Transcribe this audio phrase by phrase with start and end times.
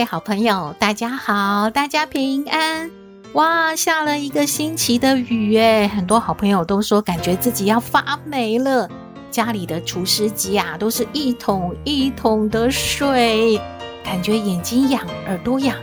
[0.00, 2.90] 位好朋友，大家好，大家平安。
[3.34, 8.88] 哇，下了一个星期的雨诶，很多好朋友都说感觉自己要发霉了。
[9.30, 13.60] 家里的除湿机啊，都是一桶一桶的水，
[14.02, 15.76] 感觉眼睛痒、耳朵痒、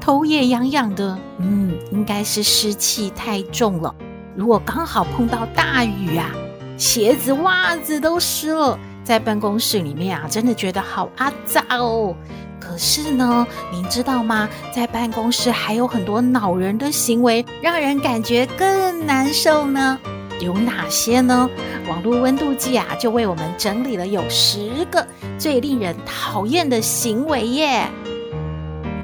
[0.00, 1.18] 头也痒痒的。
[1.38, 3.92] 嗯，应该是湿气太重了。
[4.36, 6.30] 如果刚好碰到大雨啊，
[6.76, 12.14] 鞋子、袜子都湿了，在办公室里面啊，真的觉得好阿杂哦。
[12.66, 14.48] 可是呢，您知道吗？
[14.74, 19.98] 在办公室还有很多恼人的行为，让人感觉更难受呢。
[20.40, 21.48] 有哪些呢？
[21.88, 25.06] 网络温度计啊，就为我们整理了有十个
[25.38, 27.86] 最令人讨厌的行为耶。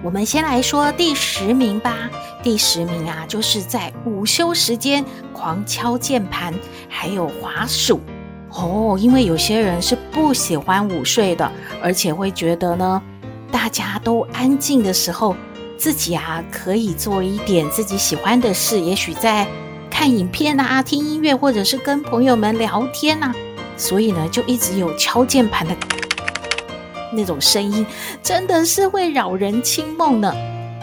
[0.03, 2.11] 我们先来说第十名吧。
[2.43, 6.55] 第十名啊，就是在午休时间狂敲键盘，
[6.89, 8.01] 还有滑鼠。
[8.51, 11.53] 哦，因为有些人是不喜欢午睡的，
[11.83, 13.01] 而且会觉得呢。
[13.51, 15.35] 大家都安静的时候，
[15.77, 19.47] 自己啊可以做一点自己喜欢的事，也许在
[19.91, 23.35] 看影片啊、听音乐，或者是跟朋友们聊天啊。
[23.77, 25.75] 所以呢，就一直有敲键盘的
[27.13, 27.87] 那种声音，
[28.23, 30.35] 真的是会扰人清梦呢。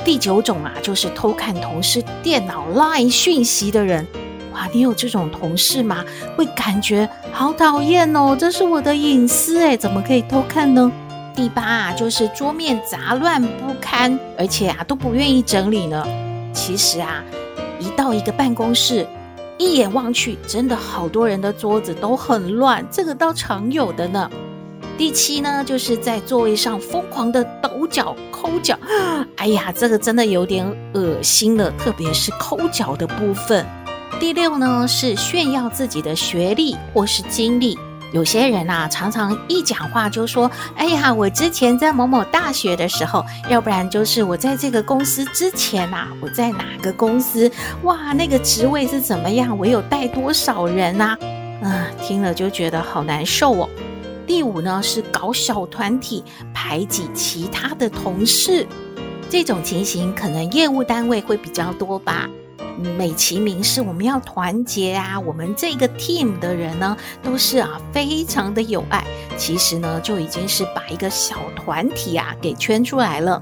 [0.04, 4.06] 第九种啊，就是偷看同事电脑 LINE 讯息的人。
[4.54, 6.04] 哇，你有这种同事吗？
[6.36, 10.92] 会感觉好讨厌哦，这是我的隐私诶，怎么可以偷看呢？
[11.38, 16.04] 第八啊，就是桌面杂乱不堪，而且啊都不愿意整理呢。
[16.52, 17.24] 其实啊，
[17.80, 19.06] 一到一个办公室，
[19.60, 24.28] 一眼望去，真的好多人的桌子都很乱，这个倒常有的呢。
[24.98, 28.76] 第七呢，就是在座位上疯狂的抖脚、抠脚，
[29.36, 30.66] 哎呀，这个真的有点
[30.96, 33.64] 恶心了，特别是抠脚的部分。
[34.20, 37.78] 第六呢，是炫耀自己的学历或是经历。
[38.14, 47.52] 有些人啊，常常一讲话就说：“哎呀，我之前在某某大学的时候，要不然就是我在这个公司之前啊，我在哪个公司？
[47.84, 49.58] 哇，那个职位是怎么样？
[49.58, 51.18] 我有带多少人啊？
[51.62, 53.70] 啊、听了就觉得好难受哦。”
[54.26, 56.24] 第五呢，是搞小团体
[56.54, 58.66] 排挤其他的同事，
[59.30, 62.30] 这种情形可能业务单位会比较多吧。
[62.98, 69.04] 美其名是我们要团结啊，我们这个 team 的人呢，都是啊非常的有爱。
[69.36, 73.42] 其实呢，就已经是把一个小团体啊给圈出来了。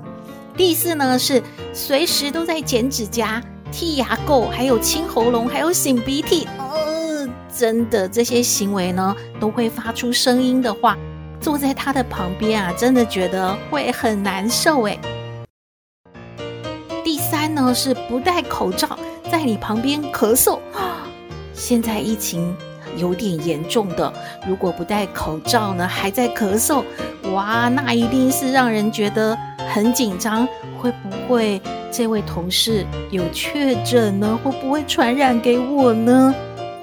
[0.57, 1.43] 第四呢，是
[1.73, 3.41] 随时都在剪指甲、
[3.73, 6.47] 剔牙垢，还有清喉咙，还有擤鼻涕。
[6.57, 10.97] 呃，真的这些行为呢，都会发出声音的话，
[11.41, 14.97] 坐在他的旁边啊，真的觉得会很难受诶。
[17.73, 18.97] 是不戴口罩。
[19.31, 20.59] 在你旁边咳嗽，
[21.53, 22.55] 现在疫情
[22.97, 24.13] 有点严重的，
[24.47, 26.83] 如果不戴口罩呢，还在咳嗽，
[27.33, 29.37] 哇，那一定是让人觉得
[29.67, 30.47] 很紧张。
[30.77, 31.59] 会不会
[31.91, 34.39] 这位同事有确诊呢？
[34.43, 36.35] 会不会传染给我呢？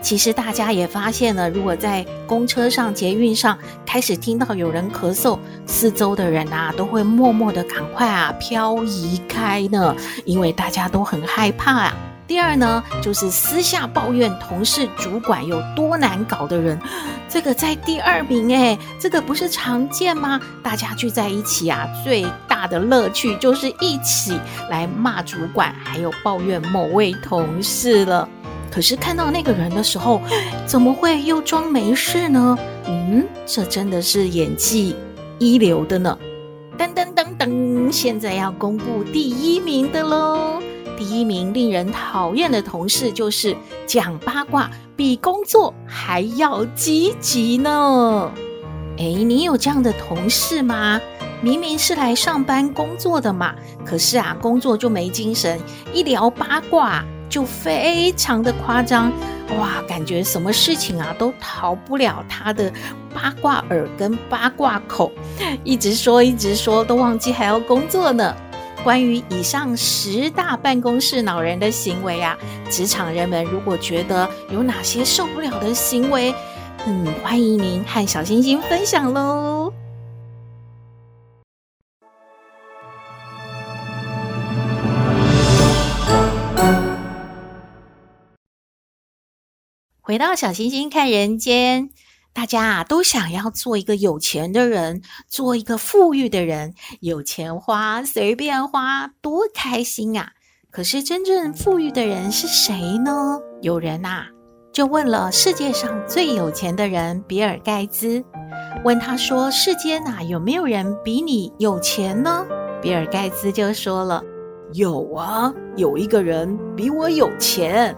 [0.03, 11.97] 其实大家也发现了，如果在公车上、捷运上开始听到有人咳嗽，四周的人啊都会默默的赶快啊漂移开呢，因为大家都很害怕啊。
[12.27, 16.79] 第二呢，就是私下抱怨同事、主管有多难搞的人，
[17.29, 20.41] 这个在第二名哎，这个不是常见吗？
[20.63, 24.39] 大家聚在一起啊，最大的乐趣就是一起
[24.71, 28.29] 来骂主管，还有抱怨某位同事了。
[28.73, 30.21] 可是看到那个人的时候，
[30.67, 32.59] 怎么会又装没事呢？
[32.87, 34.97] 嗯，这真的是演技
[35.39, 36.19] 一流的呢。
[36.79, 40.61] 噔噔噔噔，现在要公布第一名的喽。
[40.97, 48.31] 第一名令人讨厌的同事就是讲八卦比工作还要积极呢。
[48.99, 51.01] 哎，你有这样的同事吗？
[51.41, 53.53] 明明是来上班工作的嘛，
[53.85, 55.61] 可是啊，工作就没精神，
[55.93, 59.11] 一聊八卦就非常的夸张。
[59.59, 62.71] 哇，感觉什么事情啊都逃不了他的
[63.15, 65.11] 八卦耳跟八卦口，
[65.65, 68.37] 一直说一直说，都忘记还要工作呢。
[68.85, 72.37] 关于以上十大办公室恼人的行为啊，
[72.69, 76.35] 职场人们如果觉得有哪些受不了的行为，
[76.87, 79.73] 嗯，欢迎您和小星星分享喽。
[90.05, 91.91] 回到小星星看人间，
[92.33, 100.33] 大家啊都想要做一个有钱的人，做一个富裕的人，有钱花随便花，多开心啊！
[100.73, 103.39] 可是真正富裕的人是谁呢？
[103.61, 104.25] 有人呐
[104.73, 108.25] 就问了世界上最有钱的人比尔盖茨，
[108.85, 112.45] 问他说：“世间呐有没有人比你有钱呢？”
[112.83, 114.21] 比尔盖茨就说了
[114.75, 117.97] ：“有啊，有一个人比我有钱。”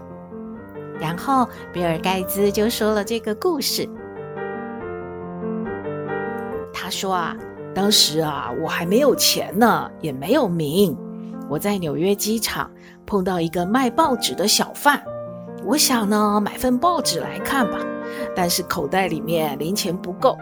[0.99, 3.87] 然后比尔盖茨就说了这个故事。
[6.73, 7.35] 他说啊，
[7.73, 10.95] 当时啊，我还没有钱呢，也没有名。
[11.49, 12.69] 我在纽约机场
[13.05, 15.01] 碰到一个卖报纸的小贩，
[15.63, 17.77] 我想呢，买份报纸来看吧，
[18.35, 20.37] 但是口袋里面零钱不够。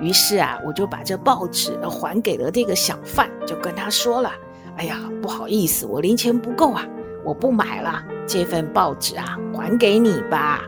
[0.00, 4.30] 于是啊，我就把这报纸还给了这个小贩，就跟他说了
[4.76, 6.84] ：“哎呀，不好意思，我零钱不够啊。”
[7.24, 10.60] 我不买了，这份报纸啊，还给你吧。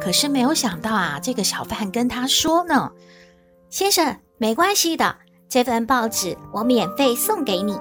[0.00, 2.90] 可是没有想到啊，这个小贩跟他说呢
[3.70, 5.16] ：“先生，没关系的，
[5.48, 7.72] 这份报纸我免费送给你。”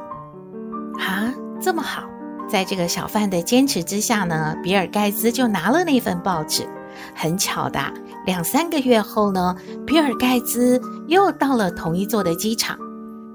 [1.00, 2.04] 啊，这么好！
[2.50, 6.68] 在这个小贩的坚持之下呢，比尔盖茨就拿了那份报纸。
[7.16, 7.80] 很巧的，
[8.28, 9.56] 两三个月后呢，
[9.88, 12.78] 比尔盖茨又到了同一座的机场，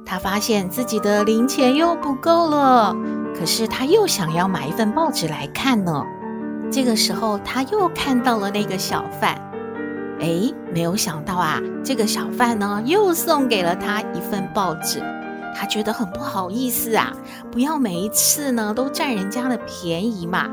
[0.07, 2.95] 他发现自己的零钱又不够了。
[3.39, 6.05] 可是他又想要买一份报纸来看呢。
[6.71, 9.41] 这个时候，他又看到了那个小贩。
[10.21, 15.01] 哎，没有想到啊，这个小贩呢又送给了他一份报纸。
[15.57, 17.13] 他觉得很不好意思啊，
[17.51, 20.47] 不要每一次呢都占人家的便宜嘛。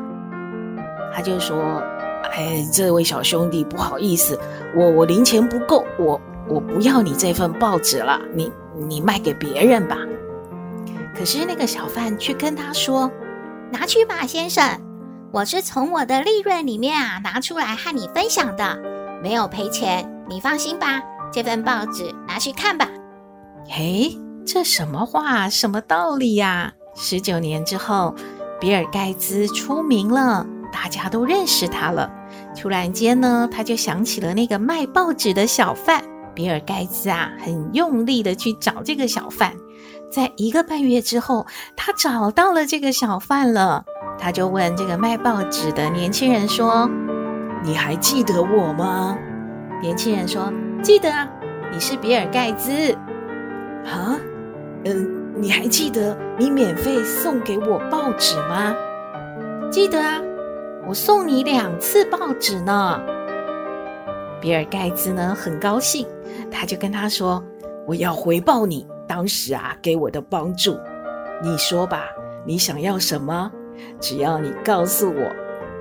[1.13, 1.81] 他就说
[2.31, 4.39] ：“哎，这位小兄弟，不好意思，
[4.75, 8.51] 我我零钱不够，我我不要你这份报纸了，你
[8.87, 9.97] 你卖给别人吧。”
[11.17, 13.09] 可是那个小贩却跟他说
[13.71, 14.63] ：“拿去吧，先生，
[15.31, 18.77] 我是从我的利润里面啊拿出来和你分享的，
[19.23, 21.01] 没有赔钱，你放心吧。
[21.31, 22.89] 这份报纸拿去看吧。”
[23.67, 26.73] 嘿，这什么话，什么道理呀？
[26.95, 28.13] 十九年之后，
[28.59, 32.11] 比尔盖茨出名了，大家都认识他了。
[32.56, 36.03] 突然间呢，他就想起了那个卖报纸的小贩。
[36.33, 39.53] 比尔盖茨啊，很用力的去找这个小贩。
[40.12, 43.84] 在一个半月之后，他找到了这个小贩了。
[44.18, 46.90] 他就问这个卖报纸的年轻人说
[47.62, 49.18] ：“你还记得我吗？”
[49.81, 51.30] 年轻人说：“记得啊，
[51.72, 52.94] 你是比尔盖茨。”
[53.86, 54.18] 啊，
[54.86, 58.74] 嗯，你还记得你免费送给我报纸吗？
[59.69, 60.22] 记得啊，
[60.88, 63.02] 我送你两次报纸呢。
[64.40, 66.07] 比尔盖茨呢，很高兴，
[66.50, 67.44] 他就跟他说
[67.86, 70.78] ：“我要回报你。”当时啊，给我的帮助，
[71.42, 72.04] 你说吧，
[72.46, 73.52] 你想要什么？
[74.00, 75.31] 只要你告诉我，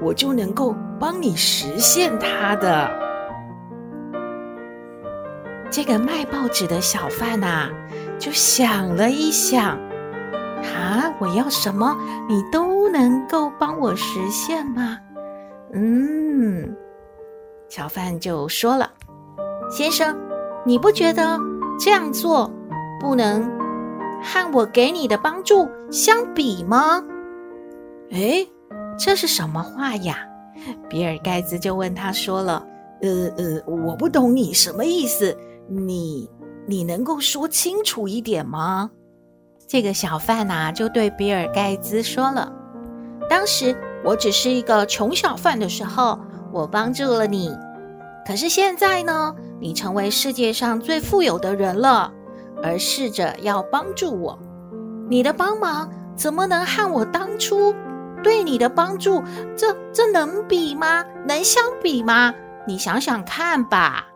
[0.02, 2.90] 我就能够帮你实现它的。
[5.70, 7.68] 这个卖报纸的小贩呐，
[8.18, 9.78] 就想了一想，
[10.62, 11.96] 啊，我要什么，
[12.28, 14.98] 你都能够帮我实现吗？
[15.72, 16.76] 嗯，
[17.68, 18.90] 小贩就说了，
[19.70, 20.16] 先生，
[20.64, 21.38] 你不觉得
[21.78, 22.48] 这样做？
[23.04, 23.46] 不能
[24.22, 27.04] 和我给你的帮助相比吗？
[28.12, 28.48] 诶，
[28.98, 30.26] 这是什么话呀？
[30.88, 32.66] 比尔盖茨就问他说了
[33.02, 35.36] ：“呃呃，我不懂你什么意思，
[35.68, 36.30] 你
[36.66, 38.90] 你能够说清楚一点吗？”
[39.68, 42.50] 这个小贩呐，就对比尔盖茨说了
[43.28, 46.18] ：“当时我只是一个穷小贩的时候，
[46.50, 47.54] 我帮助了你。
[48.26, 52.10] 可是现在呢，你成为世界上最富有的人了。”
[52.64, 54.38] 而试着要帮助我，
[55.06, 57.74] 你的帮忙怎么能和我当初
[58.22, 59.22] 对你的帮助，
[59.54, 61.04] 这这能比吗？
[61.26, 62.34] 能相比吗？
[62.66, 64.06] 你想想看吧。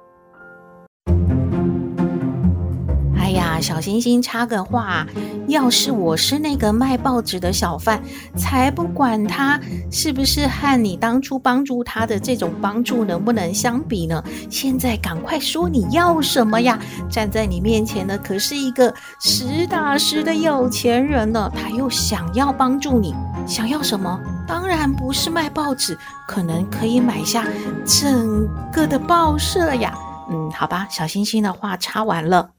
[3.39, 5.07] 呀，小星星插个话，
[5.47, 8.03] 要是我是那个卖报纸的小贩，
[8.37, 9.59] 才不管他
[9.93, 14.23] 是不是和你当初帮助他的这种帮助能不能相比呢？
[14.51, 16.77] 现在赶快说你要什么呀？
[17.09, 23.15] 站在你面前的可是一个实打实的有钱人呢，他又想要帮助你，
[23.47, 24.19] 想要什么？
[24.49, 27.47] 当然不是卖报纸，可能可以买下
[27.87, 29.95] 整个的报社呀。
[30.29, 32.51] 嗯，好吧，小星星的话插完了。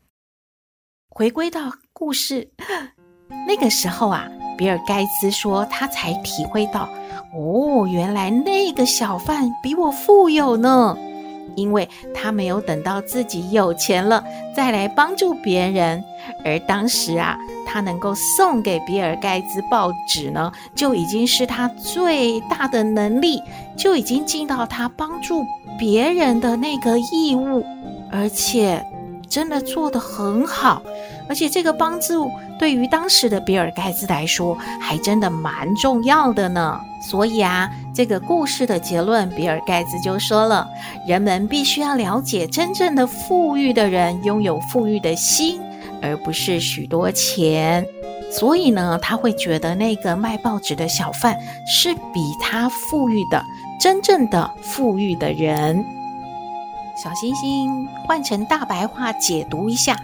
[1.20, 2.48] 回归到故事，
[3.46, 4.26] 那个时候啊，
[4.58, 6.88] 比尔盖茨说他才体会到，
[7.36, 10.98] 哦，原来那个小贩比我富有呢。
[11.56, 14.24] 因为他没有等到自己有钱了
[14.56, 16.02] 再来帮助别人，
[16.46, 23.44] 而当时啊，他能够送给比尔盖茨报纸呢，就已经是他最大的能力，
[23.78, 25.46] 就已经尽到他帮助
[25.78, 27.66] 别人的那个义务，
[28.10, 28.86] 而且
[29.28, 30.82] 真的做得很好，
[31.30, 36.82] 而且这个帮助对于当时的比尔盖茨来说，还真的蛮重要的呢。
[37.02, 40.68] 所以啊，这个故事的结论，比尔盖茨就说了：
[41.08, 45.62] 人们必须要了解，真正的富裕的人拥有富裕的心，
[46.02, 47.86] 而不是许多钱。
[48.32, 53.44] 所以呢，他会觉得那个卖报纸的小贩是比他富裕的，
[53.80, 55.86] 真正的富裕的人。
[57.02, 59.96] 小星星换成大白话解读一下。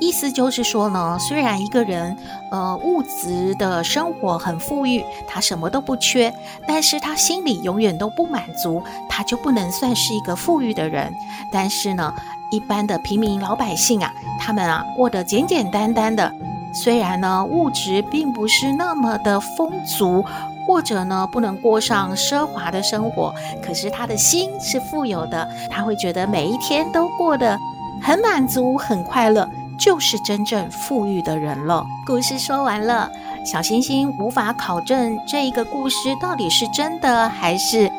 [0.00, 2.16] 意思就是说呢，虽然一个人，
[2.50, 6.32] 呃，物质的生活很富裕，他什么都不缺，
[6.66, 11.12] 但是他心里永远都不满足，他就不能算是一个富裕的人。
[11.52, 12.14] 但是呢，
[12.50, 16.32] 一般的平民老百姓啊，他们啊过得简简单单的，
[16.72, 20.24] 虽然呢物质并不是那么的丰足，
[20.64, 27.58] 或者呢不能过上奢华的生活，可是他的心是富有的，他会觉得每一天都过得
[28.00, 29.48] 很满足、很快乐。
[29.78, 31.86] 就是真正富裕的人了。
[32.04, 33.10] 故事说完了，
[33.44, 37.90] 小星星无法考证这一个故事到底是真的还是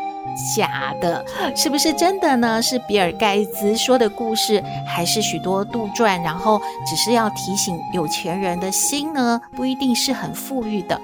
[0.55, 2.61] 假的，是不是真的呢？
[2.61, 6.21] 是比尔盖茨说的故事，还是许多杜撰？
[6.21, 10.99] 然后只是要提醒有钱人的心呢，不一定是很富裕的。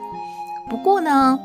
[0.69, 1.39] 不过呢，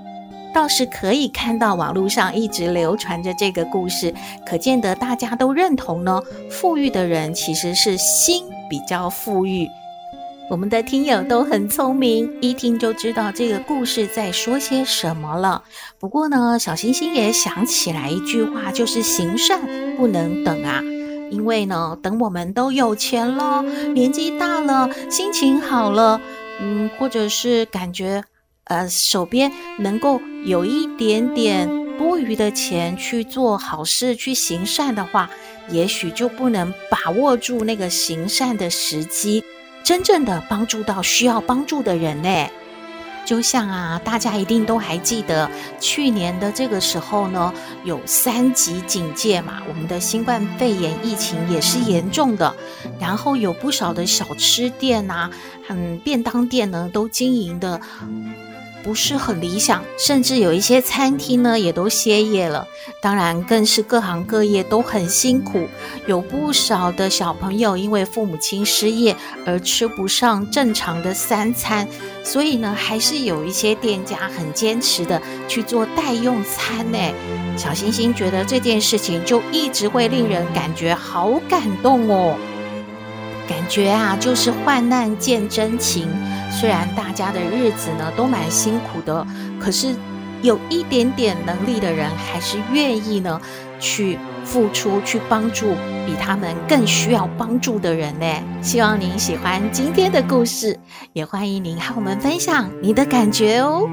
[0.53, 4.13] 倒是可以看到网络上一直流传着这个故事，
[4.45, 6.21] 可见得大家都认同呢，
[6.51, 8.45] 富裕的人其实是心。
[8.71, 9.69] 比较富裕，
[10.49, 15.65] 我们的听友都很聪明，一听就知道这个故事在说些什么了。
[15.99, 19.61] 不过呢，小星星也想起来一句话，就是行善
[19.97, 20.81] 不能等啊。
[21.33, 23.63] 因为呢，等我们都有钱了，
[23.93, 26.21] 年纪大了，心情好了，
[26.61, 28.23] 嗯，或者是感觉
[28.65, 29.51] 呃手边
[29.81, 35.29] 能够有一点点多余的钱去做好事、去行善的话。
[35.69, 39.45] 也许就不能把握住那个行善的时机，
[39.85, 42.49] 真正的帮助到需要帮助的人呢。
[43.27, 45.49] 就像啊，大家一定都还记得
[45.79, 47.53] 去年的这个时候呢，
[47.85, 52.57] 有三级警戒嘛，我们的新冠肺炎疫情也是严重的，
[52.99, 55.31] 然后有不少的小吃店呐，
[55.69, 57.81] 嗯，便当店呢都经营的。
[58.83, 62.67] 不是很理想，甚至有一些餐厅呢也都歇业了。
[63.01, 65.69] 当然，更是各行各业都很辛苦，
[66.07, 71.87] 有不少的小朋友因为父母亲失业而吃不上正常的三餐，
[72.25, 76.99] 所以呢，还是有一些店家很坚持的去做代用餐呢。
[77.57, 82.37] 小星星觉得这件事情就一直会令人感觉好感动哦，
[83.51, 86.09] 感觉啊，就是患难见真情。
[86.53, 89.27] 虽然大家的日子呢都蛮辛苦的，
[89.59, 89.93] 可是
[90.41, 93.41] 有一点点能力的人还是愿意呢
[93.81, 95.75] 去付出，去帮助
[96.07, 98.27] 比他们更需要帮助的人呢。
[98.63, 100.79] 希望您喜欢今天的故事，
[101.13, 103.89] 也欢迎您和我们分享你的感觉哦。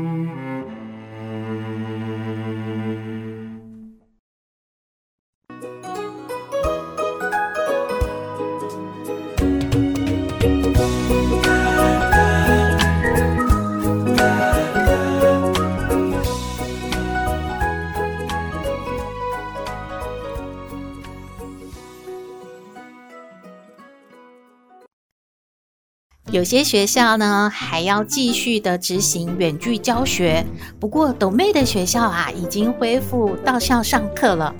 [26.29, 30.46] 有些学校呢，还要继续的执行远距教学。
[30.77, 34.53] 不过抖妹的学校啊，已经恢复到校上课了。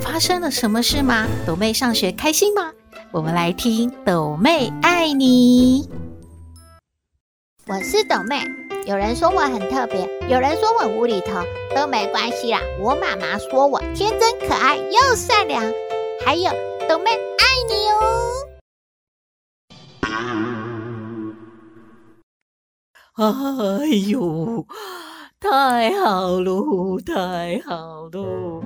[0.00, 1.26] 发生了什么事吗？
[1.46, 2.70] 抖妹上学开心吗？
[3.10, 5.88] 我们来听抖妹爱你。
[7.66, 8.42] 我是抖妹，
[8.86, 11.42] 有人说我很特别，有人说我无厘头，
[11.74, 12.60] 都没关系啦。
[12.78, 15.62] 我妈妈说我天真可爱又善良，
[16.22, 16.50] 还有
[16.86, 18.20] 抖妹爱你哦。
[23.16, 24.66] 哎呦，
[25.38, 28.60] 太好了，太好了，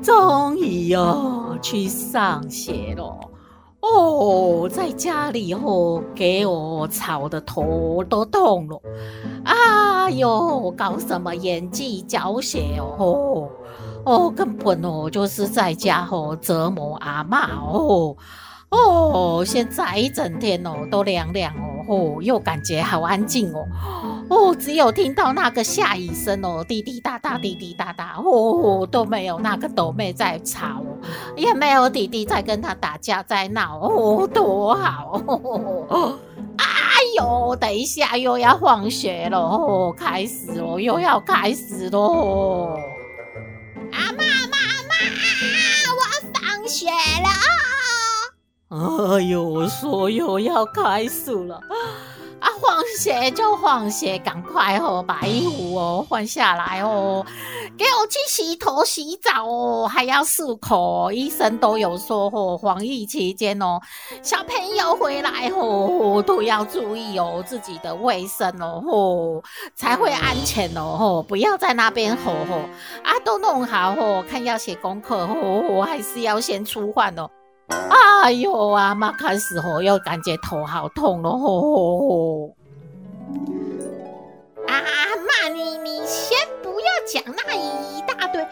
[0.00, 3.18] 终于要去上学了。
[3.80, 8.80] 哦，在家里哦，给我吵得头都痛了。
[9.44, 13.50] 哎呦，搞什么演技教学哦？
[14.04, 18.16] 哦，根本哦就是在家哦折磨阿妈哦。
[18.70, 23.66] 哦，现在一整天哦都凉凉哦，哦，又感觉好安静哦，
[24.28, 30.82] 哦，只有听到那个下雨声哦，滴滴答答，滴滴答答，哦，都没有那个斗妹在吵，
[31.36, 36.18] 也没有弟弟在跟他打架在闹，哦，多好哦！
[36.56, 36.66] 哎
[37.16, 42.76] 呦，等一下又要放学了哦，开始了，又要开始喽！
[43.92, 44.94] 阿妈，妈妈，
[45.96, 47.69] 我放学了。
[48.70, 51.56] 哎呦，我说又要开始了
[52.38, 52.46] 啊！
[52.60, 57.26] 放学就放学，赶快哦，把衣服哦换下来哦，
[57.76, 61.10] 给我去洗头洗澡哦，还要漱口。
[61.10, 63.80] 医生都有说哦，防疫期间哦，
[64.22, 69.42] 小朋友回来哦都要注意哦自己的卫生哦，哦
[69.74, 72.54] 才会安全哦，哦不要在那边吼吼
[73.02, 77.28] 啊，都弄好哦，看要写功课哦，还是要先出饭哦。
[77.70, 82.54] 哎呦啊妈，开始吼又感觉头好痛咯吼吼吼！
[84.68, 84.74] 啊
[85.26, 88.48] 妈，你你先不要讲那一大堆啊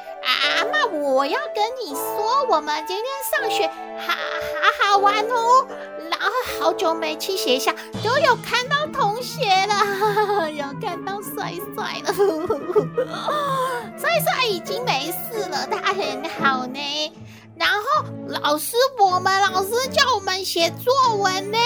[0.72, 3.66] 妈，我要跟你说，我们今天上学
[3.98, 4.14] 好
[4.62, 5.66] 好好玩哦，
[6.10, 6.26] 然后
[6.58, 7.72] 好久没去学校，
[8.02, 12.12] 都有看到同学了， 有看到帅帅了，
[13.98, 17.12] 帅帅已经没事了，他很好呢。
[17.58, 21.58] 然后老师，我们老师叫我们写作文呢，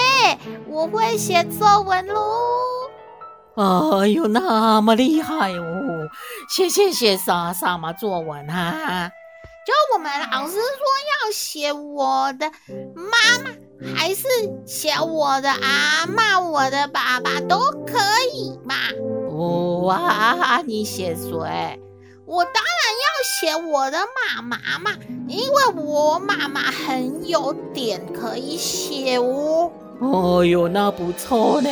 [0.67, 2.21] 我会写作文喽。
[3.55, 6.09] 哎呦，那么厉害哦！
[6.49, 9.11] 写写写啥啥嘛作文啊？
[9.65, 12.51] 就我们老师说要写我的
[12.95, 14.25] 妈妈，还是
[14.65, 17.99] 写我的阿妈、我的爸爸都可
[18.33, 18.75] 以嘛？
[19.83, 21.79] 哇、哦啊，你写谁？
[22.25, 23.05] 我当然要
[23.39, 24.91] 写我的妈妈嘛，
[25.27, 29.71] 因为我妈妈很有点可以写哦。
[29.99, 31.69] 哦哟，那不错呢，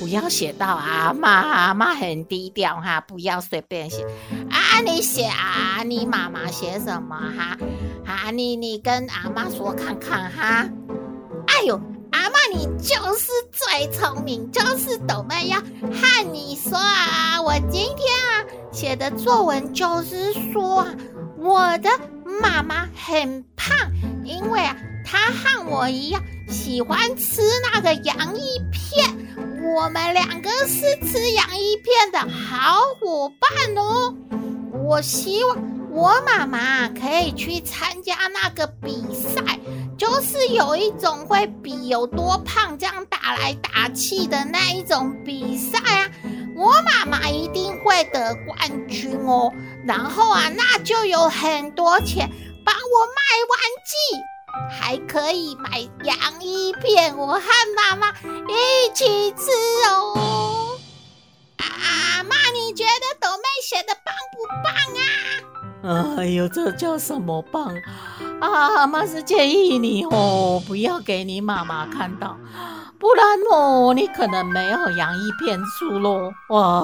[0.00, 4.02] 不要写到阿妈，阿妈很低调哈，不要随便写。
[4.50, 7.56] 啊，你写啊，你妈妈写什么哈？
[8.06, 10.68] 啊，你你跟阿妈说看看哈。
[11.46, 11.80] 哎呦。
[12.12, 17.98] 阿妈，你就是最聪明，就是懂妹要和你说啊，我今天
[18.30, 20.94] 啊写的作文就是说啊，
[21.36, 21.90] 我的
[22.40, 23.76] 妈妈很胖，
[24.24, 27.40] 因为啊她和我一样喜欢吃
[27.72, 28.40] 那个洋芋
[28.72, 29.16] 片，
[29.62, 34.14] 我们两个是吃洋芋片的好伙伴哦。
[34.72, 35.56] 我希望
[35.90, 39.58] 我妈妈可以去参加那个比赛。
[39.96, 46.10] 就是有一种会比有多胖这样打来打去的那一种比赛啊，
[46.54, 49.50] 我妈妈一定会得冠军哦。
[49.86, 52.28] 然后啊，那就有很多钱
[52.64, 53.94] 帮我买玩具，
[54.80, 57.42] 还可以买洋芋片，我和
[57.76, 59.50] 妈妈一起吃
[59.88, 60.76] 哦。
[61.58, 66.16] 啊妈，你觉得朵妹写的棒不棒啊？
[66.18, 67.72] 哎呦，这叫什么棒
[68.40, 68.86] 啊？
[68.88, 72.36] 妈是建议你哦，不要给你妈妈看到，
[72.98, 76.32] 不然哦，你可能没有洋芋片吃喽。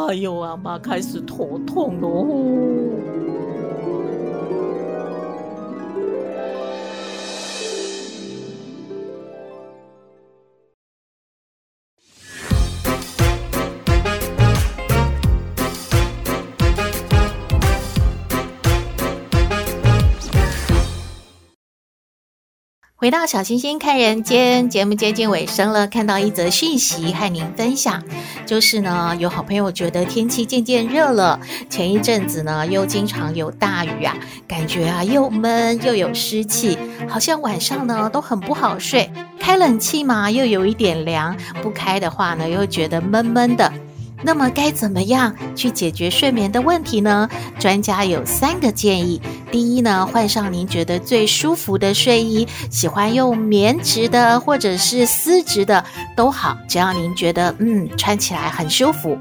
[0.08, 2.71] 哎呦，阿妈开始头痛喽。
[23.02, 28.00] 回到小星星看人间节目接近尾声了，看到一则讯息和您分享，
[28.46, 39.10] 就是呢，有好朋友觉得天气渐渐热了，前一阵子呢又经常有大雨啊，感觉啊又闷又有湿气，好像晚上呢都很不好睡，
[39.40, 43.72] 开冷气嘛又有一点凉，不开的话呢又觉得闷闷的。
[44.22, 47.28] 那么该怎么样去解决睡眠的问题呢？
[47.58, 49.20] 专家有三个建议。
[49.50, 55.85] 第一呢，换上您觉得最舒服的睡衣，喜欢用棉质的或者是丝质的
[56.16, 59.18] 都好，只要您觉得嗯穿起来很舒服。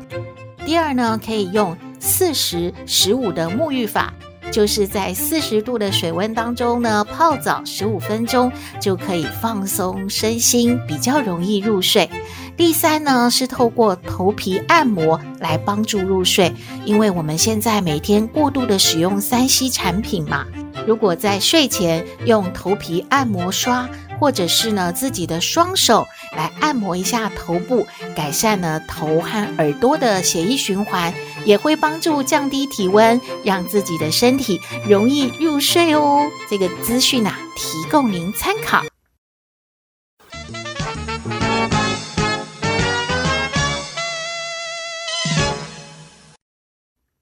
[0.66, 4.14] 第二呢，可以用四十十五的沐浴法，
[4.52, 12.10] 就是在四十度的水温当中呢泡澡十五分钟，就可以放松身心，比较容易入睡。
[12.58, 16.54] 第三呢，是透过头皮按摩来帮助入睡，
[16.86, 20.46] 因为我们现在每天过度的使用三 C 产品嘛，
[20.86, 23.90] 如果在睡前用头皮按摩刷，
[24.22, 26.08] 或者是呢自己的双手
[26.38, 31.12] 来按摩一下头部，改善呢头和耳朵的血液循环，
[31.44, 36.30] 也会帮助降低体温，让自己的身体容易入睡哦。
[36.48, 38.84] 这个资讯啊，提供您参考。